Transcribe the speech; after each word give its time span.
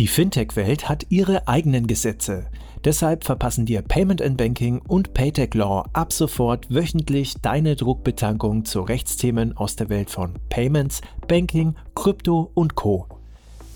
Die 0.00 0.08
Fintech-Welt 0.08 0.88
hat 0.88 1.04
ihre 1.10 1.46
eigenen 1.46 1.86
Gesetze. 1.86 2.46
Deshalb 2.86 3.22
verpassen 3.22 3.66
dir 3.66 3.82
Payment 3.82 4.22
and 4.22 4.38
Banking 4.38 4.80
und 4.88 5.12
Paytech 5.12 5.52
Law 5.52 5.86
ab 5.92 6.10
sofort 6.14 6.74
wöchentlich 6.74 7.34
deine 7.42 7.76
Druckbetankung 7.76 8.64
zu 8.64 8.80
Rechtsthemen 8.80 9.54
aus 9.58 9.76
der 9.76 9.90
Welt 9.90 10.08
von 10.08 10.38
Payments, 10.48 11.02
Banking, 11.28 11.74
Krypto 11.94 12.50
und 12.54 12.76
Co. 12.76 13.19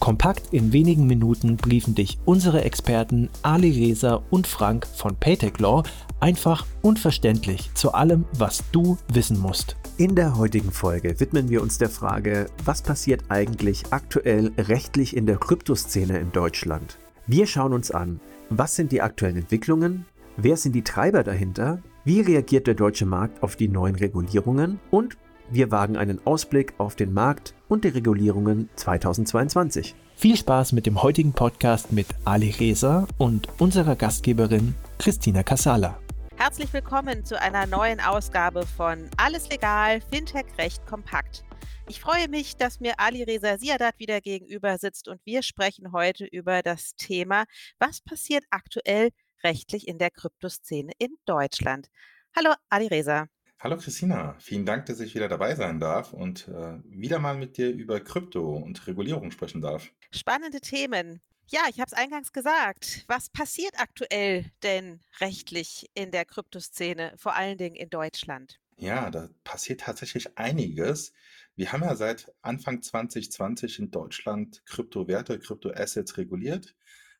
Kompakt 0.04 0.52
in 0.52 0.74
wenigen 0.74 1.06
Minuten 1.06 1.56
briefen 1.56 1.94
dich 1.94 2.18
unsere 2.26 2.62
Experten 2.62 3.30
Ali 3.40 3.70
Reza 3.70 4.22
und 4.28 4.46
Frank 4.46 4.86
von 4.86 5.16
Paytech 5.16 5.58
Law 5.60 5.82
einfach 6.20 6.66
und 6.82 6.98
verständlich 6.98 7.70
zu 7.72 7.94
allem, 7.94 8.26
was 8.36 8.62
du 8.70 8.98
wissen 9.10 9.40
musst. 9.40 9.76
In 9.96 10.14
der 10.14 10.36
heutigen 10.36 10.72
Folge 10.72 11.18
widmen 11.20 11.48
wir 11.48 11.62
uns 11.62 11.78
der 11.78 11.88
Frage, 11.88 12.48
was 12.66 12.82
passiert 12.82 13.22
eigentlich 13.30 13.84
aktuell 13.92 14.52
rechtlich 14.58 15.16
in 15.16 15.24
der 15.24 15.38
Kryptoszene 15.38 16.18
in 16.18 16.30
Deutschland? 16.32 16.98
Wir 17.26 17.46
schauen 17.46 17.72
uns 17.72 17.90
an, 17.90 18.20
was 18.50 18.76
sind 18.76 18.92
die 18.92 19.00
aktuellen 19.00 19.38
Entwicklungen, 19.38 20.04
wer 20.36 20.58
sind 20.58 20.74
die 20.74 20.84
Treiber 20.84 21.22
dahinter, 21.22 21.82
wie 22.04 22.20
reagiert 22.20 22.66
der 22.66 22.74
deutsche 22.74 23.06
Markt 23.06 23.42
auf 23.42 23.56
die 23.56 23.68
neuen 23.68 23.94
Regulierungen 23.94 24.80
und 24.90 25.16
wir 25.50 25.70
wagen 25.70 25.96
einen 25.96 26.24
Ausblick 26.26 26.74
auf 26.78 26.96
den 26.96 27.12
Markt 27.12 27.54
und 27.68 27.84
die 27.84 27.88
Regulierungen 27.88 28.68
2022. 28.76 29.94
Viel 30.16 30.36
Spaß 30.36 30.72
mit 30.72 30.86
dem 30.86 31.02
heutigen 31.02 31.32
Podcast 31.32 31.92
mit 31.92 32.06
Ali 32.24 32.50
Reza 32.50 33.06
und 33.18 33.48
unserer 33.60 33.96
Gastgeberin 33.96 34.74
Christina 34.98 35.42
Casala. 35.42 35.98
Herzlich 36.36 36.72
willkommen 36.72 37.24
zu 37.24 37.40
einer 37.40 37.66
neuen 37.66 38.00
Ausgabe 38.00 38.66
von 38.66 39.08
Alles 39.16 39.48
Legal, 39.50 40.00
Fintech 40.00 40.46
Recht 40.58 40.86
Kompakt. 40.86 41.44
Ich 41.88 42.00
freue 42.00 42.28
mich, 42.28 42.56
dass 42.56 42.80
mir 42.80 42.94
Ali 42.98 43.22
Reza 43.22 43.58
Siadat 43.58 43.98
wieder 43.98 44.20
gegenüber 44.20 44.78
sitzt 44.78 45.08
und 45.08 45.20
wir 45.24 45.42
sprechen 45.42 45.92
heute 45.92 46.24
über 46.24 46.62
das 46.62 46.94
Thema, 46.96 47.44
was 47.78 48.00
passiert 48.00 48.44
aktuell 48.50 49.10
rechtlich 49.42 49.86
in 49.86 49.98
der 49.98 50.10
Kryptoszene 50.10 50.92
in 50.98 51.16
Deutschland. 51.26 51.88
Hallo 52.34 52.54
Ali 52.70 52.86
Reza. 52.86 53.26
Hallo 53.64 53.78
Christina, 53.78 54.36
vielen 54.40 54.66
Dank, 54.66 54.84
dass 54.84 55.00
ich 55.00 55.14
wieder 55.14 55.26
dabei 55.26 55.54
sein 55.54 55.80
darf 55.80 56.12
und 56.12 56.48
äh, 56.48 56.76
wieder 56.84 57.18
mal 57.18 57.34
mit 57.34 57.56
dir 57.56 57.70
über 57.70 57.98
Krypto 57.98 58.58
und 58.58 58.86
Regulierung 58.86 59.30
sprechen 59.30 59.62
darf. 59.62 59.90
Spannende 60.10 60.60
Themen. 60.60 61.22
Ja, 61.46 61.62
ich 61.70 61.80
habe 61.80 61.86
es 61.86 61.94
eingangs 61.94 62.34
gesagt. 62.34 63.04
Was 63.06 63.30
passiert 63.30 63.80
aktuell 63.80 64.44
denn 64.62 65.00
rechtlich 65.18 65.86
in 65.94 66.10
der 66.10 66.26
Kryptoszene, 66.26 67.14
vor 67.16 67.36
allen 67.36 67.56
Dingen 67.56 67.74
in 67.74 67.88
Deutschland? 67.88 68.60
Ja, 68.76 69.10
da 69.10 69.30
passiert 69.44 69.80
tatsächlich 69.80 70.36
einiges. 70.36 71.14
Wir 71.56 71.72
haben 71.72 71.84
ja 71.84 71.96
seit 71.96 72.34
Anfang 72.42 72.82
2020 72.82 73.78
in 73.78 73.90
Deutschland 73.90 74.62
Kryptowerte, 74.66 75.38
Kryptoassets 75.38 76.18
reguliert, 76.18 76.76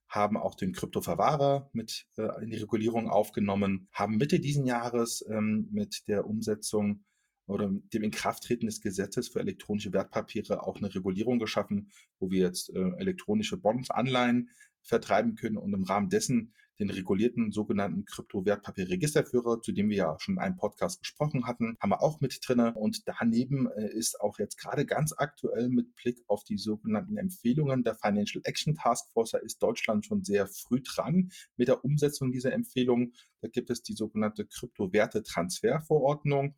haben 0.09 0.37
auch 0.37 0.55
den 0.55 0.73
Kryptoverwahrer 0.73 1.71
mit 1.73 2.07
äh, 2.17 2.43
in 2.43 2.51
die 2.51 2.57
Regulierung 2.57 3.09
aufgenommen, 3.09 3.89
haben 3.93 4.17
Mitte 4.17 4.41
diesen 4.41 4.67
Jahres 4.67 5.25
ähm, 5.29 5.69
mit 5.71 6.07
der 6.09 6.27
Umsetzung 6.27 7.05
oder 7.47 7.71
dem 7.93 8.03
Inkrafttreten 8.03 8.67
des 8.67 8.81
Gesetzes 8.81 9.29
für 9.29 9.41
elektronische 9.41 9.93
Wertpapiere 9.93 10.63
auch 10.63 10.77
eine 10.77 10.95
Regulierung 10.95 11.39
geschaffen, 11.39 11.91
wo 12.19 12.31
wir 12.31 12.41
jetzt 12.41 12.71
äh, 12.71 12.91
elektronische 12.99 13.57
Bonds, 13.57 13.91
Anleihen 13.91 14.51
vertreiben 14.83 15.35
können 15.35 15.57
und 15.57 15.73
im 15.73 15.85
Rahmen 15.85 16.09
dessen 16.09 16.55
den 16.79 16.91
regulierten 16.91 17.53
sogenannten 17.53 18.05
Kryptowertpapierregisterführer, 18.05 19.63
zu 19.63 19.73
dem 19.73 19.89
wir 19.91 19.97
ja 19.97 20.17
schon 20.19 20.35
in 20.35 20.41
einem 20.41 20.57
Podcast 20.57 21.01
gesprochen 21.01 21.47
hatten, 21.47 21.77
haben 21.81 21.91
wir 21.91 22.03
auch 22.03 22.21
mit 22.21 22.41
drinne. 22.47 22.75
Und 22.75 23.07
daneben 23.07 23.71
äh, 23.71 23.93
ist 23.93 24.21
auch 24.21 24.39
jetzt 24.39 24.59
gerade 24.59 24.85
ganz 24.87 25.15
aktuell 25.17 25.69
mit 25.69 25.95
Blick 25.95 26.23
auf 26.27 26.45
die 26.45 26.59
sogenannten 26.59 27.17
Empfehlungen 27.17 27.85
der 27.85 27.95
Financial 27.95 28.43
Action 28.45 28.75
Task 28.75 29.11
Force, 29.13 29.31
da 29.31 29.39
ist 29.39 29.63
Deutschland 29.63 30.05
schon 30.07 30.25
sehr 30.25 30.47
früh 30.47 30.81
dran 30.83 31.31
mit 31.57 31.69
der 31.69 31.85
Umsetzung 31.85 32.33
dieser 32.33 32.53
Empfehlungen. 32.53 33.15
Da 33.41 33.49
gibt 33.49 33.71
es 33.71 33.83
die 33.83 33.95
sogenannte 33.95 34.47
Kryptowertetransferverordnung 34.47 36.55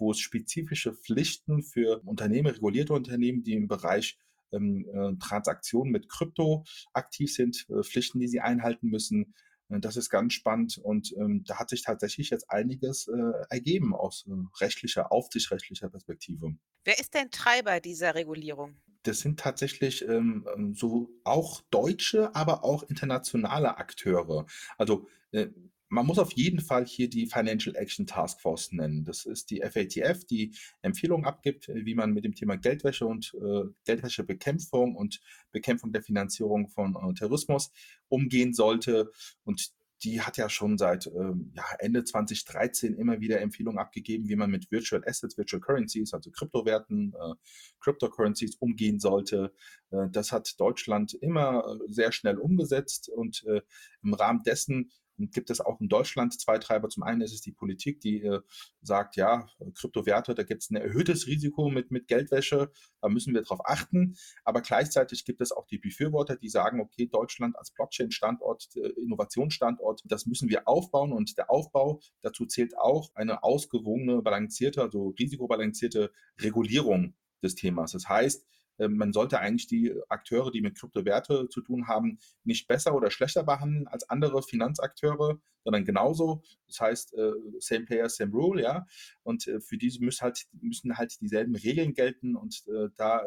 wo 0.00 0.10
es 0.10 0.18
spezifische 0.18 0.94
Pflichten 0.94 1.62
für 1.62 2.00
Unternehmen, 2.06 2.46
regulierte 2.46 2.94
Unternehmen, 2.94 3.42
die 3.42 3.52
im 3.52 3.68
Bereich 3.68 4.18
ähm, 4.52 4.86
äh, 4.92 5.16
Transaktionen 5.18 5.92
mit 5.92 6.08
Krypto 6.08 6.64
aktiv 6.92 7.32
sind, 7.32 7.66
äh, 7.68 7.82
Pflichten, 7.82 8.18
die 8.18 8.28
sie 8.28 8.40
einhalten 8.40 8.88
müssen. 8.88 9.34
Äh, 9.70 9.80
das 9.80 9.96
ist 9.96 10.10
ganz 10.10 10.34
spannend 10.34 10.78
und 10.78 11.12
ähm, 11.16 11.44
da 11.46 11.58
hat 11.58 11.70
sich 11.70 11.82
tatsächlich 11.82 12.30
jetzt 12.30 12.50
einiges 12.50 13.08
äh, 13.08 13.32
ergeben 13.48 13.94
aus 13.94 14.26
äh, 14.28 14.32
rechtlicher, 14.60 15.12
aufsichtsrechtlicher 15.12 15.88
Perspektive. 15.88 16.54
Wer 16.84 16.98
ist 16.98 17.14
denn 17.14 17.30
Treiber 17.30 17.80
dieser 17.80 18.14
Regulierung? 18.14 18.76
Das 19.04 19.20
sind 19.20 19.40
tatsächlich 19.40 20.06
ähm, 20.06 20.46
ähm 20.54 20.74
so 20.74 21.10
auch 21.24 21.62
deutsche, 21.70 22.34
aber 22.34 22.64
auch 22.64 22.82
internationale 22.82 23.78
Akteure. 23.78 24.46
Also 24.76 25.08
äh, 25.32 25.48
man 25.90 26.06
muss 26.06 26.18
auf 26.18 26.32
jeden 26.32 26.60
Fall 26.60 26.86
hier 26.86 27.10
die 27.10 27.26
Financial 27.26 27.74
Action 27.74 28.06
Task 28.06 28.40
Force 28.40 28.70
nennen. 28.72 29.04
Das 29.04 29.26
ist 29.26 29.50
die 29.50 29.60
FATF, 29.60 30.24
die 30.24 30.54
Empfehlungen 30.82 31.26
abgibt, 31.26 31.68
wie 31.68 31.96
man 31.96 32.12
mit 32.12 32.24
dem 32.24 32.34
Thema 32.34 32.56
Geldwäsche 32.56 33.06
und 33.06 33.34
äh, 33.34 33.64
Geldwäschebekämpfung 33.84 34.94
und 34.94 35.20
Bekämpfung 35.50 35.92
der 35.92 36.02
Finanzierung 36.02 36.68
von 36.68 36.94
äh, 36.94 37.14
Terrorismus 37.14 37.72
umgehen 38.08 38.54
sollte. 38.54 39.10
Und 39.42 39.72
die 40.02 40.20
hat 40.20 40.36
ja 40.36 40.48
schon 40.48 40.78
seit 40.78 41.06
ähm, 41.08 41.52
ja, 41.54 41.64
Ende 41.78 42.04
2013 42.04 42.94
immer 42.94 43.20
wieder 43.20 43.40
Empfehlungen 43.40 43.78
abgegeben, 43.78 44.28
wie 44.28 44.36
man 44.36 44.50
mit 44.50 44.70
Virtual 44.70 45.02
Assets, 45.06 45.36
Virtual 45.36 45.60
Currencies, 45.60 46.14
also 46.14 46.30
Kryptowerten, 46.30 47.14
äh, 47.14 47.34
Cryptocurrencies 47.80 48.56
umgehen 48.56 48.98
sollte. 48.98 49.52
Äh, 49.90 50.08
das 50.10 50.32
hat 50.32 50.58
Deutschland 50.58 51.14
immer 51.14 51.64
äh, 51.66 51.92
sehr 51.92 52.12
schnell 52.12 52.38
umgesetzt 52.38 53.10
und 53.10 53.44
äh, 53.44 53.60
im 54.02 54.14
Rahmen 54.14 54.42
dessen 54.42 54.90
gibt 55.28 55.50
es 55.50 55.60
auch 55.60 55.80
in 55.80 55.88
Deutschland 55.88 56.38
zwei 56.40 56.58
Treiber. 56.58 56.88
Zum 56.88 57.02
einen 57.02 57.20
ist 57.20 57.32
es 57.32 57.40
die 57.40 57.52
Politik, 57.52 58.00
die 58.00 58.22
äh, 58.22 58.40
sagt, 58.82 59.16
ja, 59.16 59.46
Kryptowerte, 59.74 60.34
da 60.34 60.42
gibt 60.42 60.62
es 60.62 60.70
ein 60.70 60.76
erhöhtes 60.76 61.26
Risiko 61.26 61.68
mit, 61.68 61.90
mit 61.90 62.08
Geldwäsche, 62.08 62.70
da 63.00 63.08
müssen 63.08 63.34
wir 63.34 63.42
darauf 63.42 63.60
achten. 63.64 64.16
Aber 64.44 64.60
gleichzeitig 64.62 65.24
gibt 65.24 65.40
es 65.40 65.52
auch 65.52 65.66
die 65.66 65.78
Befürworter, 65.78 66.36
die 66.36 66.48
sagen, 66.48 66.80
okay, 66.80 67.06
Deutschland 67.06 67.58
als 67.58 67.70
Blockchain-Standort, 67.72 68.68
äh, 68.76 68.88
Innovationsstandort, 69.00 70.02
das 70.04 70.26
müssen 70.26 70.48
wir 70.48 70.66
aufbauen. 70.66 71.12
Und 71.12 71.36
der 71.36 71.50
Aufbau, 71.50 72.00
dazu 72.22 72.46
zählt 72.46 72.76
auch 72.78 73.10
eine 73.14 73.42
ausgewogene, 73.42 74.22
balancierte, 74.22 74.82
also 74.82 75.14
risikobalancierte 75.18 76.12
Regulierung 76.40 77.14
des 77.42 77.54
Themas. 77.54 77.92
Das 77.92 78.08
heißt, 78.08 78.46
man 78.88 79.12
sollte 79.12 79.40
eigentlich 79.40 79.66
die 79.66 79.94
Akteure, 80.08 80.50
die 80.50 80.60
mit 80.60 80.78
Kryptowerte 80.78 81.48
zu 81.48 81.60
tun 81.60 81.86
haben, 81.86 82.18
nicht 82.44 82.68
besser 82.68 82.94
oder 82.94 83.10
schlechter 83.10 83.42
behandeln 83.42 83.86
als 83.88 84.08
andere 84.08 84.42
Finanzakteure, 84.42 85.40
sondern 85.64 85.84
genauso. 85.84 86.42
Das 86.66 86.80
heißt, 86.80 87.14
äh, 87.14 87.32
same 87.58 87.84
player, 87.84 88.08
same 88.08 88.32
rule, 88.32 88.62
ja. 88.62 88.86
Und 89.22 89.46
äh, 89.46 89.60
für 89.60 89.78
diese 89.78 90.02
müssen 90.02 90.22
halt, 90.22 90.46
müssen 90.52 90.96
halt 90.96 91.20
dieselben 91.20 91.54
Regeln 91.54 91.94
gelten 91.94 92.36
und 92.36 92.62
äh, 92.68 92.88
da, 92.96 93.22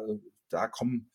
da 0.48 0.68
kommen 0.68 1.10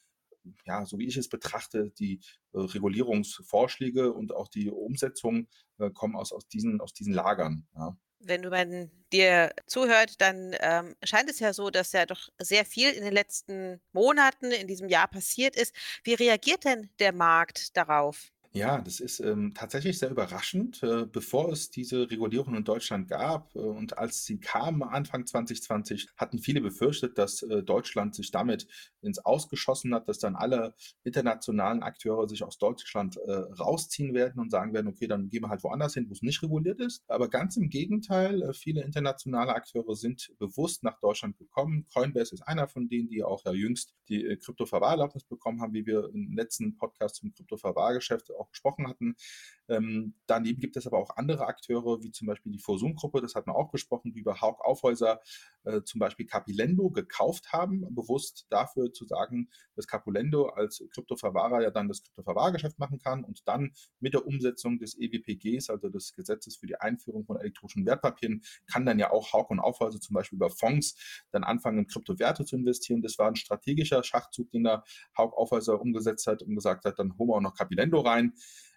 ja, 0.66 0.86
so 0.86 0.98
wie 0.98 1.06
ich 1.06 1.18
es 1.18 1.30
betrachte, 1.30 1.92
die 1.92 2.22
äh, 2.54 2.60
Regulierungsvorschläge 2.60 4.14
und 4.14 4.34
auch 4.34 4.48
die 4.48 4.70
Umsetzung 4.70 5.48
äh, 5.78 5.92
kommen 5.92 6.16
aus, 6.16 6.32
aus, 6.32 6.48
diesen, 6.48 6.82
aus 6.82 6.94
diesen 6.94 7.14
Lagern. 7.14 7.68
Ja 7.76 7.98
wenn 8.20 8.42
man 8.50 8.92
dir 9.12 9.52
zuhört, 9.66 10.22
dann 10.22 10.56
ähm, 10.60 10.96
scheint 11.04 11.30
es 11.30 11.40
ja 11.40 11.54
so, 11.54 11.70
dass 11.70 11.92
ja 11.94 12.06
doch 12.06 12.30
sehr 12.40 12.66
viel 12.66 12.92
in 12.92 13.04
den 13.04 13.14
letzten 13.14 13.82
Monaten 13.92 14.52
in 14.52 14.68
diesem 14.68 14.90
Jahr 14.90 15.08
passiert 15.08 15.56
ist. 15.56 15.74
Wie 16.04 16.14
reagiert 16.14 16.66
denn 16.66 16.90
der 17.00 17.14
Markt 17.14 17.76
darauf? 17.78 18.32
Ja, 18.52 18.82
das 18.82 19.00
ist 19.00 19.20
ähm, 19.20 19.54
tatsächlich 19.54 20.00
sehr 20.00 20.10
überraschend. 20.10 20.82
Äh, 20.82 21.06
bevor 21.06 21.52
es 21.52 21.70
diese 21.70 22.10
Regulierung 22.10 22.56
in 22.56 22.64
Deutschland 22.64 23.08
gab 23.08 23.56
äh, 23.56 23.60
und 23.60 24.00
als 24.00 24.26
sie 24.26 24.40
kam 24.40 24.82
Anfang 24.82 25.28
2020, 25.28 26.10
hatten 26.18 26.40
viele 26.40 26.60
befürchtet, 26.60 27.20
dass 27.20 27.44
äh, 27.44 27.62
Deutschland 27.62 28.16
sich 28.16 28.32
damit 28.32 28.66
ins 29.02 29.20
Ausgeschossen 29.20 29.94
hat, 29.94 30.10
dass 30.10 30.18
dann 30.18 30.36
alle 30.36 30.74
internationalen 31.04 31.84
Akteure 31.84 32.28
sich 32.28 32.44
aus 32.44 32.58
Deutschland 32.58 33.18
äh, 33.18 33.32
rausziehen 33.32 34.16
werden 34.16 34.40
und 34.40 34.50
sagen 34.50 34.74
werden, 34.74 34.88
okay, 34.88 35.06
dann 35.06 35.30
gehen 35.30 35.44
wir 35.44 35.50
halt 35.50 35.64
woanders 35.64 35.94
hin, 35.94 36.10
wo 36.10 36.14
es 36.14 36.24
nicht 36.24 36.42
reguliert 36.42 36.80
ist. 36.80 37.04
Aber 37.08 37.30
ganz 37.30 37.56
im 37.56 37.70
Gegenteil, 37.70 38.42
äh, 38.42 38.54
viele 38.54 38.82
internationale 38.82 39.54
Akteure 39.54 39.96
sind 39.96 40.32
bewusst 40.40 40.84
nach 40.84 41.00
Deutschland 41.02 41.38
gekommen. 41.38 41.86
Coinbase 41.94 42.34
ist 42.34 42.42
einer 42.48 42.68
von 42.68 42.90
denen, 42.90 43.10
die 43.10 43.24
auch 43.24 43.46
ja 43.46 43.52
jüngst 43.52 43.94
die 44.08 44.26
äh, 44.26 44.38
Kryptoverwahrerlaubnis 44.38 45.24
bekommen 45.24 45.62
haben, 45.62 45.74
wie 45.74 45.86
wir 45.86 46.10
im 46.16 46.34
letzten 46.36 46.76
Podcast 46.78 47.18
zum 47.18 47.32
Kryptoverwahrgeschäft 47.32 48.32
auch 48.40 48.50
gesprochen 48.50 48.88
hatten. 48.88 49.16
Ähm, 49.68 50.16
daneben 50.26 50.60
gibt 50.60 50.78
es 50.78 50.88
aber 50.88 50.98
auch 50.98 51.16
andere 51.16 51.46
Akteure, 51.46 52.02
wie 52.02 52.12
zum 52.12 52.28
Beispiel 52.28 52.52
die 52.52 52.60
Forsum-Gruppe, 52.60 53.22
das 53.22 53.36
hat 53.36 53.46
man 53.46 53.56
auch 53.56 53.72
besprochen, 53.72 54.12
die 54.12 54.20
über 54.20 54.42
Haug 54.42 54.58
Aufhäuser 54.62 55.22
äh, 55.64 55.84
zum 55.84 56.00
Beispiel 56.00 56.26
Capilendo 56.26 56.90
gekauft 56.90 57.54
haben, 57.54 57.86
bewusst 57.94 58.48
dafür 58.50 58.92
zu 58.92 59.06
sagen, 59.06 59.50
dass 59.76 59.88
Capilendo 59.88 60.48
als 60.50 60.84
Kryptoverwahrer 60.92 61.62
ja 61.62 61.72
dann 61.72 61.88
das 61.88 62.04
Kryptoverwahrgeschäft 62.04 62.80
machen 62.80 63.00
kann 63.00 63.24
und 63.24 63.48
dann 63.48 63.74
mit 64.00 64.14
der 64.14 64.26
Umsetzung 64.26 64.80
des 64.80 64.98
EWPGs, 65.00 65.70
also 65.70 65.90
des 65.90 66.14
Gesetzes 66.16 66.58
für 66.58 66.68
die 66.68 66.76
Einführung 66.76 67.26
von 67.26 67.38
elektronischen 67.38 67.86
Wertpapieren, 67.86 68.42
kann 68.72 68.86
dann 68.86 68.98
ja 68.98 69.12
auch 69.12 69.34
Haug 69.34 69.48
und 69.50 69.60
Aufhäuser 69.60 70.00
zum 70.00 70.16
Beispiel 70.16 70.38
über 70.38 70.50
Fonds 70.50 71.26
dann 71.32 71.44
anfangen, 71.44 71.80
in 71.80 71.88
Kryptowerte 71.88 72.46
zu 72.46 72.56
investieren. 72.56 73.02
Das 73.02 73.18
war 73.20 73.28
ein 73.28 73.36
strategischer 73.36 74.04
Schachzug, 74.04 74.52
den 74.52 74.64
da 74.64 74.84
Haug 75.18 75.34
Aufhäuser 75.36 75.80
umgesetzt 75.80 76.28
hat 76.28 76.42
und 76.42 76.56
gesagt 76.56 76.86
hat, 76.86 77.00
dann 77.00 77.18
holen 77.18 77.30
wir 77.30 77.36
auch 77.36 77.42
noch 77.42 77.56
Capilendo 77.56 78.00
rein. 78.02 78.29
Ähm, 78.30 78.34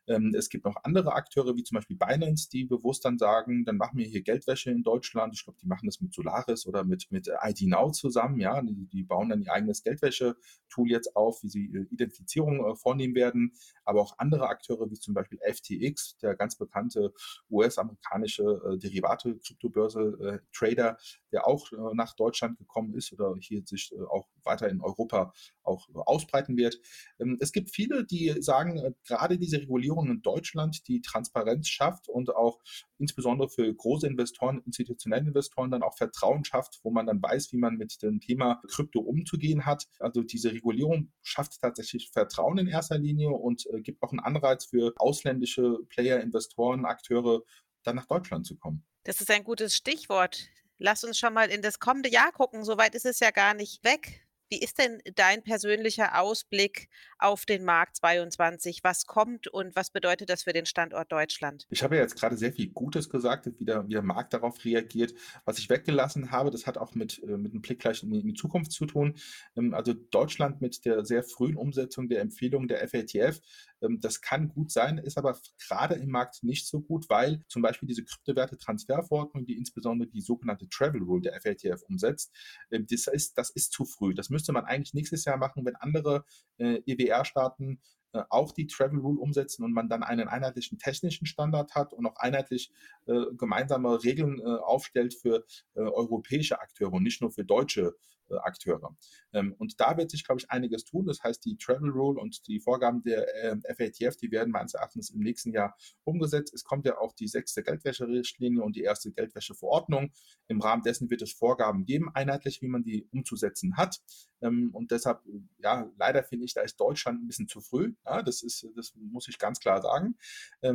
es 0.06 0.48
gibt 0.48 0.64
noch 0.64 0.76
andere 0.82 1.12
Akteure, 1.12 1.56
wie 1.56 1.62
zum 1.62 1.76
Beispiel 1.76 1.96
Binance, 1.96 2.48
die 2.50 2.64
bewusst 2.64 3.04
dann 3.04 3.18
sagen, 3.18 3.64
dann 3.64 3.76
machen 3.76 3.98
wir 3.98 4.06
hier 4.06 4.22
Geldwäsche 4.22 4.70
in 4.70 4.82
Deutschland. 4.82 5.34
Ich 5.34 5.44
glaube, 5.44 5.58
die 5.62 5.66
machen 5.66 5.86
das 5.86 6.00
mit 6.00 6.12
Solaris 6.12 6.66
oder 6.66 6.82
mit, 6.84 7.06
mit 7.10 7.30
ID 7.42 7.68
Now 7.68 7.92
zusammen. 7.92 8.40
Ja, 8.40 8.60
die, 8.62 8.88
die 8.88 9.04
bauen 9.04 9.28
dann 9.28 9.42
ihr 9.42 9.52
eigenes 9.52 9.82
Geldwäsche-Tool 9.82 10.90
jetzt 10.90 11.14
auf, 11.14 11.42
wie 11.42 11.48
sie 11.48 11.66
äh, 11.66 11.86
Identifizierung 11.90 12.64
äh, 12.64 12.74
vornehmen 12.74 13.14
werden. 13.14 13.52
Aber 13.84 14.00
auch 14.00 14.18
andere 14.18 14.48
Akteure, 14.48 14.90
wie 14.90 14.98
zum 14.98 15.14
Beispiel 15.14 15.38
FTX, 15.38 16.16
der 16.18 16.34
ganz 16.34 16.56
bekannte 16.56 17.12
US-amerikanische 17.50 18.42
äh, 18.42 18.78
Derivate-Kryptobörse-Trader, 18.78 20.96
der 21.32 21.46
auch 21.46 21.70
äh, 21.72 21.94
nach 21.94 22.14
Deutschland 22.14 22.58
gekommen 22.58 22.94
ist 22.94 23.12
oder 23.12 23.34
hier 23.38 23.62
sich 23.64 23.92
äh, 23.92 24.02
auch 24.02 24.28
weiter 24.44 24.68
in 24.68 24.80
Europa 24.80 25.32
auch 25.62 25.88
äh, 25.90 25.92
ausbreiten 25.94 26.56
wird. 26.56 26.80
Ähm, 27.20 27.36
es 27.40 27.52
gibt 27.52 27.70
viele, 27.70 28.04
die 28.04 28.34
sagen, 28.40 28.96
gerade 29.06 29.38
diese 29.38 29.60
Regulierung 29.60 29.91
in 30.00 30.22
Deutschland, 30.22 30.86
die 30.88 31.00
Transparenz 31.00 31.68
schafft 31.68 32.08
und 32.08 32.34
auch 32.34 32.60
insbesondere 32.98 33.48
für 33.48 33.72
große 33.72 34.06
Investoren, 34.06 34.62
institutionelle 34.64 35.26
Investoren 35.26 35.70
dann 35.70 35.82
auch 35.82 35.96
Vertrauen 35.96 36.44
schafft, 36.44 36.80
wo 36.82 36.90
man 36.90 37.06
dann 37.06 37.22
weiß, 37.22 37.52
wie 37.52 37.58
man 37.58 37.76
mit 37.76 38.02
dem 38.02 38.20
Thema 38.20 38.62
Krypto 38.68 39.00
umzugehen 39.00 39.66
hat. 39.66 39.86
Also 39.98 40.22
diese 40.22 40.52
Regulierung 40.52 41.12
schafft 41.22 41.60
tatsächlich 41.60 42.10
Vertrauen 42.10 42.58
in 42.58 42.68
erster 42.68 42.98
Linie 42.98 43.30
und 43.30 43.66
gibt 43.82 44.02
auch 44.02 44.12
einen 44.12 44.20
Anreiz 44.20 44.66
für 44.66 44.94
ausländische 44.96 45.78
Player, 45.88 46.20
Investoren, 46.20 46.84
Akteure, 46.84 47.42
dann 47.82 47.96
nach 47.96 48.06
Deutschland 48.06 48.46
zu 48.46 48.56
kommen. 48.56 48.84
Das 49.04 49.20
ist 49.20 49.30
ein 49.30 49.44
gutes 49.44 49.74
Stichwort. 49.74 50.48
Lass 50.78 51.04
uns 51.04 51.18
schon 51.18 51.34
mal 51.34 51.50
in 51.50 51.62
das 51.62 51.78
kommende 51.78 52.08
Jahr 52.08 52.32
gucken. 52.32 52.64
Soweit 52.64 52.94
ist 52.94 53.06
es 53.06 53.20
ja 53.20 53.30
gar 53.30 53.54
nicht 53.54 53.84
weg. 53.84 54.26
Wie 54.48 54.60
ist 54.60 54.78
denn 54.78 55.00
dein 55.14 55.42
persönlicher 55.42 56.20
Ausblick 56.20 56.88
auf 57.22 57.46
den 57.46 57.64
Markt 57.64 57.96
22? 57.96 58.80
Was 58.82 59.06
kommt 59.06 59.48
und 59.48 59.76
was 59.76 59.90
bedeutet 59.90 60.28
das 60.28 60.42
für 60.42 60.52
den 60.52 60.66
Standort 60.66 61.10
Deutschland? 61.12 61.66
Ich 61.70 61.82
habe 61.82 61.96
ja 61.96 62.02
jetzt 62.02 62.16
gerade 62.16 62.36
sehr 62.36 62.52
viel 62.52 62.70
Gutes 62.70 63.08
gesagt, 63.08 63.48
wie 63.58 63.64
der, 63.64 63.86
wie 63.86 63.92
der 63.92 64.02
Markt 64.02 64.34
darauf 64.34 64.64
reagiert. 64.64 65.14
Was 65.44 65.58
ich 65.58 65.70
weggelassen 65.70 66.30
habe, 66.30 66.50
das 66.50 66.66
hat 66.66 66.78
auch 66.78 66.94
mit, 66.94 67.22
äh, 67.22 67.36
mit 67.36 67.52
einem 67.52 67.62
Blick 67.62 67.80
gleich 67.80 68.02
in 68.02 68.12
die, 68.12 68.34
Zukunft 68.34 68.72
zu 68.72 68.86
tun. 68.86 69.14
Ähm, 69.56 69.74
also 69.74 69.92
Deutschland 69.92 70.60
mit 70.60 70.84
der 70.84 71.04
sehr 71.04 71.22
frühen 71.22 71.56
Umsetzung 71.56 72.08
der 72.08 72.20
Empfehlung 72.20 72.66
der 72.66 72.86
FATF, 72.88 73.40
ähm, 73.82 74.00
das 74.00 74.20
kann 74.20 74.48
gut 74.48 74.70
sein, 74.70 74.98
ist 74.98 75.18
aber 75.18 75.38
gerade 75.66 75.94
im 75.94 76.10
Markt 76.10 76.42
nicht 76.42 76.66
so 76.66 76.80
gut, 76.80 77.08
weil 77.08 77.44
zum 77.48 77.62
Beispiel 77.62 77.88
diese 77.88 78.04
Kryptowerte-Transferverordnung, 78.04 79.46
die 79.46 79.56
insbesondere 79.56 80.08
die 80.08 80.20
sogenannte 80.20 80.68
Travel 80.68 81.02
Rule 81.02 81.22
der 81.22 81.40
FATF 81.40 81.82
umsetzt, 81.88 82.32
ähm, 82.70 82.86
das 82.88 83.06
ist, 83.06 83.36
das 83.38 83.50
ist 83.50 83.72
zu 83.72 83.84
früh. 83.84 84.14
Das 84.14 84.30
müsste 84.30 84.52
man 84.52 84.64
eigentlich 84.64 84.94
nächstes 84.94 85.24
Jahr 85.24 85.36
machen, 85.36 85.64
wenn 85.64 85.76
andere 85.76 86.24
äh, 86.58 86.80
EWR-Staaten 87.12 87.80
äh, 88.12 88.22
auch 88.28 88.52
die 88.52 88.66
Travel 88.66 88.98
Rule 88.98 89.20
umsetzen 89.20 89.64
und 89.64 89.72
man 89.72 89.88
dann 89.88 90.02
einen 90.02 90.28
einheitlichen 90.28 90.78
technischen 90.78 91.26
Standard 91.26 91.74
hat 91.74 91.92
und 91.92 92.06
auch 92.06 92.16
einheitlich 92.16 92.70
äh, 93.06 93.24
gemeinsame 93.36 94.02
Regeln 94.02 94.38
äh, 94.38 94.44
aufstellt 94.44 95.14
für 95.14 95.44
äh, 95.74 95.80
europäische 95.80 96.60
Akteure 96.60 96.92
und 96.92 97.02
nicht 97.02 97.22
nur 97.22 97.30
für 97.30 97.44
deutsche 97.44 97.94
Akteure. 98.38 98.96
Ähm, 99.32 99.54
und 99.58 99.80
da 99.80 99.96
wird 99.96 100.10
sich, 100.10 100.24
glaube 100.24 100.40
ich, 100.40 100.50
einiges 100.50 100.84
tun. 100.84 101.06
Das 101.06 101.22
heißt, 101.22 101.44
die 101.44 101.56
Travel 101.56 101.90
Rule 101.90 102.20
und 102.20 102.46
die 102.46 102.60
Vorgaben 102.60 103.02
der 103.02 103.26
ähm, 103.42 103.62
FATF, 103.62 104.16
die 104.16 104.30
werden 104.30 104.50
meines 104.50 104.74
Erachtens 104.74 105.10
im 105.10 105.20
nächsten 105.20 105.52
Jahr 105.52 105.76
umgesetzt. 106.04 106.54
Es 106.54 106.64
kommt 106.64 106.86
ja 106.86 106.98
auch 106.98 107.12
die 107.12 107.28
sechste 107.28 107.62
Geldwäscherichtlinie 107.62 108.62
und 108.62 108.76
die 108.76 108.82
erste 108.82 109.12
Geldwäscheverordnung. 109.12 110.12
Im 110.48 110.60
Rahmen 110.60 110.82
dessen 110.82 111.10
wird 111.10 111.22
es 111.22 111.32
Vorgaben 111.32 111.84
geben, 111.84 112.10
einheitlich, 112.14 112.62
wie 112.62 112.68
man 112.68 112.82
die 112.82 113.08
umzusetzen 113.12 113.76
hat. 113.76 114.00
Ähm, 114.40 114.70
und 114.72 114.90
deshalb, 114.90 115.20
ja, 115.58 115.90
leider 115.98 116.22
finde 116.22 116.44
ich, 116.44 116.54
da 116.54 116.62
ist 116.62 116.76
Deutschland 116.76 117.22
ein 117.22 117.26
bisschen 117.26 117.48
zu 117.48 117.60
früh. 117.60 117.94
Ja, 118.04 118.22
das 118.22 118.42
ist, 118.42 118.66
das 118.76 118.94
muss 118.96 119.28
ich 119.28 119.38
ganz 119.38 119.60
klar 119.60 119.82
sagen. 119.82 120.16
Äh, 120.60 120.72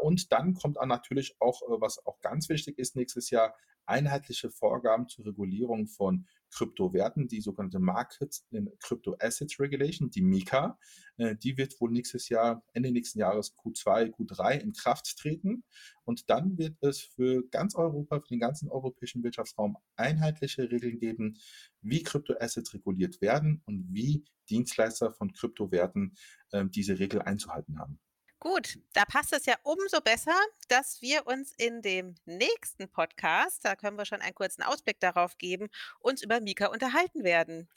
und 0.00 0.32
dann 0.32 0.54
kommt 0.54 0.76
dann 0.76 0.88
natürlich 0.88 1.36
auch, 1.40 1.62
äh, 1.62 1.80
was 1.80 2.04
auch 2.06 2.20
ganz 2.20 2.48
wichtig 2.48 2.78
ist 2.78 2.96
nächstes 2.96 3.30
Jahr, 3.30 3.54
einheitliche 3.86 4.50
Vorgaben 4.50 5.08
zur 5.08 5.26
Regulierung 5.26 5.86
von 5.86 6.26
Kryptowerten, 6.50 7.28
die 7.28 7.40
sogenannte 7.40 7.78
Market 7.78 8.42
in 8.50 8.70
Crypto 8.78 9.16
Assets 9.18 9.58
Regulation, 9.60 10.10
die 10.10 10.22
MiCA. 10.22 10.78
Äh, 11.16 11.36
die 11.36 11.56
wird 11.56 11.80
wohl 11.80 11.90
nächstes 11.90 12.28
Jahr, 12.28 12.62
Ende 12.72 12.90
nächsten 12.90 13.18
Jahres 13.18 13.54
Q2, 13.56 14.10
Q3 14.10 14.58
in 14.58 14.72
Kraft 14.72 15.16
treten. 15.18 15.64
Und 16.04 16.28
dann 16.30 16.58
wird 16.58 16.76
es 16.80 17.00
für 17.00 17.48
ganz 17.50 17.74
Europa, 17.74 18.20
für 18.20 18.28
den 18.28 18.40
ganzen 18.40 18.68
europäischen 18.68 19.22
Wirtschaftsraum 19.22 19.76
einheitliche 19.96 20.70
Regeln 20.70 20.98
geben, 20.98 21.38
wie 21.82 22.02
Kryptoassets 22.02 22.74
reguliert 22.74 23.20
werden 23.20 23.62
und 23.66 23.86
wie 23.92 24.24
Dienstleister 24.48 25.12
von 25.12 25.32
Kryptowerten 25.32 26.14
äh, 26.50 26.64
diese 26.66 26.98
Regel 26.98 27.22
einzuhalten 27.22 27.78
haben. 27.78 28.00
Gut, 28.42 28.78
da 28.94 29.04
passt 29.04 29.34
es 29.34 29.44
ja 29.44 29.54
umso 29.64 30.00
besser, 30.00 30.34
dass 30.68 31.02
wir 31.02 31.26
uns 31.26 31.52
in 31.58 31.82
dem 31.82 32.14
nächsten 32.24 32.88
Podcast, 32.88 33.62
da 33.66 33.76
können 33.76 33.98
wir 33.98 34.06
schon 34.06 34.22
einen 34.22 34.34
kurzen 34.34 34.62
Ausblick 34.62 34.98
darauf 34.98 35.36
geben, 35.36 35.68
uns 36.00 36.22
über 36.22 36.40
Mika 36.40 36.68
unterhalten 36.68 37.22
werden. 37.22 37.68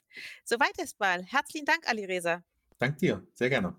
Soweit 0.42 0.78
erstmal. 0.78 1.22
Herzlichen 1.22 1.66
Dank, 1.66 1.86
Ali 1.86 2.06
Reza. 2.06 2.42
Dank 2.78 2.96
dir, 2.96 3.26
sehr 3.34 3.50
gerne. 3.50 3.76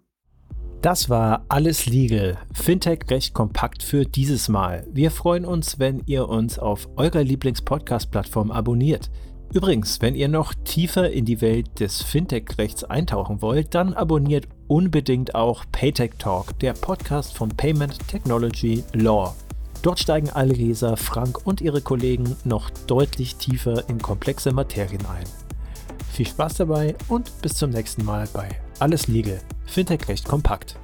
Das 0.84 1.10
war 1.10 1.44
alles 1.50 1.88
Legal. 1.88 2.38
Fintech 2.54 3.00
recht 3.10 3.34
kompakt 3.34 3.82
für 3.82 4.06
dieses 4.06 4.48
Mal. 4.48 4.86
Wir 4.92 5.10
freuen 5.10 5.46
uns, 5.46 5.80
wenn 5.80 6.04
ihr 6.06 6.30
uns 6.30 6.60
auf 6.60 6.88
eurer 6.98 7.24
Lieblings-Podcast-Plattform 7.24 8.52
abonniert. 8.52 9.10
Übrigens, 9.52 10.02
wenn 10.02 10.14
ihr 10.14 10.28
noch 10.28 10.54
tiefer 10.54 11.10
in 11.10 11.26
die 11.26 11.42
Welt 11.42 11.80
des 11.80 12.04
Fintech-Rechts 12.04 12.84
eintauchen 12.84 13.42
wollt, 13.42 13.74
dann 13.74 13.96
abonniert 13.96 14.48
unbedingt 14.67 15.35
auch 15.35 15.65
Paytech 15.71 16.12
Talk, 16.17 16.57
der 16.59 16.73
Podcast 16.73 17.35
von 17.38 17.50
Payment 17.50 18.07
Technology 18.07 18.83
Law. 18.94 19.35
Dort 19.81 20.00
steigen 20.00 20.29
Alresa, 20.29 20.95
Frank 20.95 21.45
und 21.45 21.62
ihre 21.62 21.81
Kollegen 21.81 22.35
noch 22.44 22.69
deutlich 22.88 23.35
tiefer 23.35 23.88
in 23.89 24.01
komplexe 24.01 24.51
Materien 24.51 25.06
ein. 25.06 25.25
Viel 26.12 26.27
Spaß 26.27 26.56
dabei 26.56 26.95
und 27.09 27.31
bis 27.41 27.56
zum 27.56 27.69
nächsten 27.69 28.03
Mal 28.06 28.27
bei 28.33 28.50
Alles 28.79 29.07
Legal, 29.07 29.39
Fintech 29.65 30.07
Recht 30.07 30.27
kompakt. 30.27 30.77